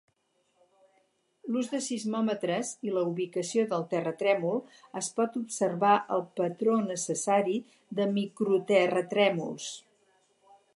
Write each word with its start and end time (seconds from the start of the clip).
L'ús 1.55 1.67
de 1.73 1.81
sismòmetres 1.87 2.71
i 2.89 2.93
la 2.95 3.03
ubicació 3.11 3.67
del 3.75 3.85
terratrèmol, 3.93 4.59
es 5.03 5.11
pot 5.21 5.39
observar 5.43 5.93
el 6.17 6.27
patró 6.41 6.81
necessari 6.91 7.61
de 8.01 8.11
micro-terratrèmols. 8.19 9.73